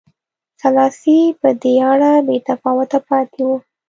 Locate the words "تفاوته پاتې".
2.47-3.41